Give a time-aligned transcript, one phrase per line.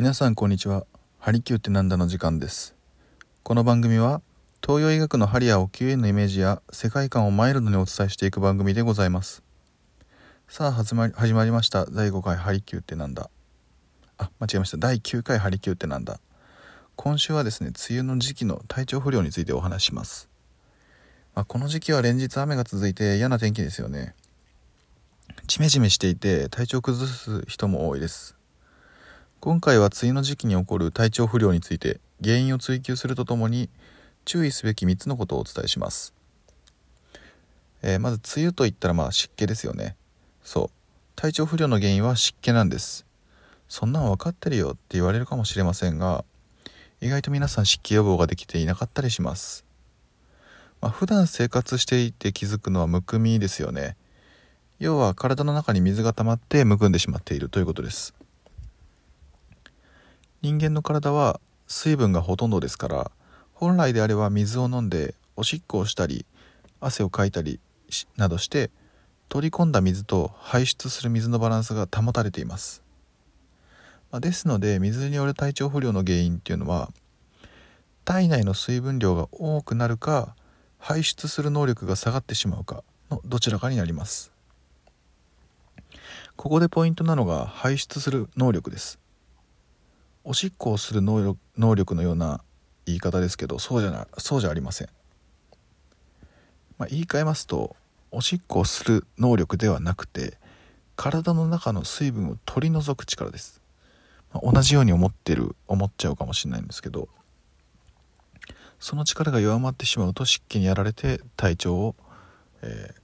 [0.00, 0.86] 皆さんこんにちは。
[1.18, 2.74] ハリキューってなんだの時間です。
[3.42, 4.22] この番組は
[4.64, 9.42] 東洋医学の針やお灸へのイメージや世界観をマイルドにお伝えしていく番組でございます。
[10.48, 11.84] さあ始まり始まりました。
[11.84, 13.28] 第5回ハリキューってなんだ。
[14.16, 14.78] あ間違えました。
[14.78, 16.18] 第9回ハリキューってなんだ。
[16.96, 20.30] 今週はですね梅雨の時期の体調不良についてお話しします。
[21.34, 24.14] まあ、この時期は連日雨が続いて嫌な天気ですよね。
[25.46, 28.39] ジメジメしていて体調崩す人も多いです。
[29.42, 33.70] 今回は梅雨の時期に起こる体調不良について原因を追求するとともに
[34.26, 36.12] 注意すべき3つのことをお伝えします、
[37.80, 39.96] えー、まず梅雨といったらまあ湿気ですよね。
[40.44, 40.70] そう。
[41.16, 43.06] 体調不良の原因は湿気なんです。
[43.66, 46.22] そんなん分かってるよって言われるかもしれませんが
[47.00, 49.64] 意外と皆さん湿気予防ができていなかったりします、
[50.82, 53.96] まあ、普段生活していて気づくのはむくみですよね。
[54.80, 58.19] 要は体の中に水が溜まってむくんでしまっているということです。
[60.42, 63.10] 人間の体は水分がほとんどですから
[63.52, 66.24] 本来であれば水を飲んでおしっこをしたり
[66.80, 67.60] 汗をかいたり
[68.16, 68.70] などして
[69.28, 72.82] 取り込んだ水と排出する水のバランスが保たれています、
[74.10, 76.90] まあ、ですので水による体調不良の原因っていうのは
[78.04, 80.34] 体内の水分量が多くなるか
[80.78, 84.32] 排出する能力が下がってしまうかのどちらかになります。
[86.36, 88.99] ここでポイントなのが排出する能力です。
[90.24, 92.42] おしっこをする能力能力のような
[92.86, 94.88] 言い方ですけどそうじゃなそうじゃありません、
[96.78, 97.76] まあ、言い換えますと
[98.10, 100.38] おしっこをする能力ではなくて
[100.96, 103.62] 体の中の水分を取り除く力です、
[104.32, 107.08] まあ、同じように思ってる思っちゃうかもしれないんですけど
[108.80, 111.94] その力が弱まってしまうと湿気にやられて体調を、
[112.62, 112.94] え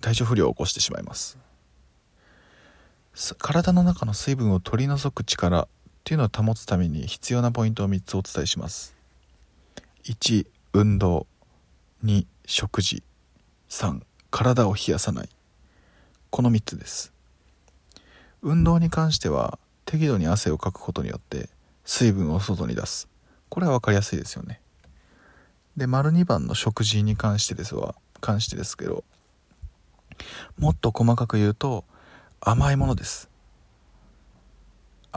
[0.00, 1.38] ー、体調不良を起こしてしまいます。
[3.38, 5.68] 体の中の水分を取り除く力
[6.06, 8.94] っていうのを保つために必要なポイントを3つお伝えします。
[10.04, 11.26] 1運動。
[12.04, 13.02] 2食事。
[13.68, 15.28] 3体を冷やさない。
[16.30, 17.12] この3つです。
[18.40, 21.48] 運動に関しては適度に汗をかくことによって
[21.84, 23.08] 水分を外に出す。
[23.48, 24.60] これは分かりやすいですよね。
[25.76, 29.02] で丸2番の食事に関してですは関してですけど
[30.56, 31.84] もっと細かく言うと
[32.40, 33.28] 甘いものです。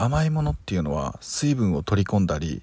[0.02, 2.62] 甘いものっていうのは水分を取り込んだり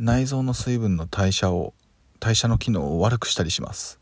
[0.00, 1.74] 内臓の水分の代謝を
[2.18, 4.00] 代謝の機能を悪くしたりします。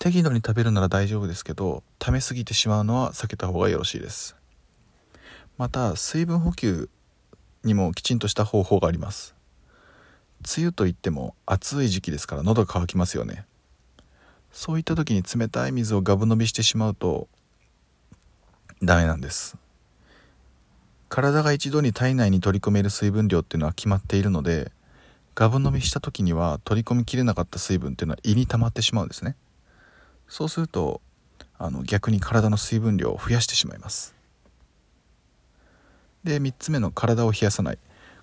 [0.00, 4.34] 適度に食べるなら大丈夫ですけど溜めすぎてしまうのは避けた方がよろしいです。
[5.56, 6.88] また水分補給
[7.62, 9.36] にもきちんとした方法があります。
[10.56, 13.44] 梅雨といっても暑い時期ですから喉が渇きますよね。
[14.50, 17.28] そういった時に冷たい水をガブ飲みしてしまうと
[18.82, 19.56] ダメなんです。
[21.12, 24.72] 体が一度に体内に取り込める水分量っていうのは決まっているので
[25.34, 29.36] ガブ飲みした時には取り込みきれなかった水分っていうのは胃に溜まってしまうんですね。
[30.26, 31.02] そうすると
[31.58, 34.14] あの逆に体の水分量を増やしてしまいます。
[36.24, 37.78] で3つ目の体を冷やさない。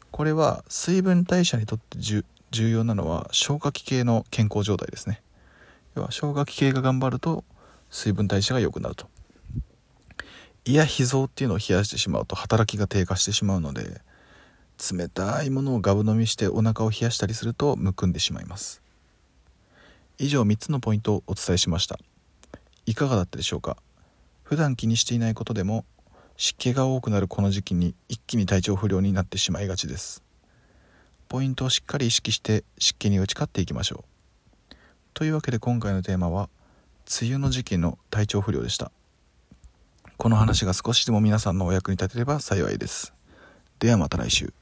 [0.09, 2.23] これは水分代謝にとって重
[2.71, 5.21] 要なのは消化器系の健康状態ですね。
[5.93, 7.43] 要は消化器系が頑張ると
[7.91, 9.07] 水分代謝が良くなると。
[10.65, 14.01] 胃や脾臓っていうのを冷やしてしまうと働きが低下してしまうので
[14.91, 18.81] 冷たいものをガブ飲みしてお腹を冷やしたりするとむくんでしまいます。
[20.17, 21.97] 以上3つのポイントをお伝えしました。
[22.85, 23.77] いかがだったでしょうか？
[24.43, 25.85] 普段気にしていないことでも
[26.37, 30.23] 湿気が多くなるこの時期に一気に体調不良になってしまいがちです。
[31.27, 34.05] ポイントをしっかり意識して湿気に打ち勝っていきましょ
[34.71, 34.75] う。
[35.13, 36.49] というわけで今回のテーマは
[37.21, 38.91] 梅雨の時期の体調不良でした。
[40.19, 43.13] この話が少しでも皆さんのお役に立てれば幸いです。
[43.79, 44.53] ではまた来週。